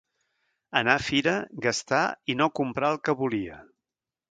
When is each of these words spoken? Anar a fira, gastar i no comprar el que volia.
Anar 0.79 0.95
a 0.99 1.03
fira, 1.07 1.35
gastar 1.67 2.01
i 2.35 2.39
no 2.41 2.49
comprar 2.63 2.91
el 2.97 3.01
que 3.05 3.17
volia. 3.23 3.63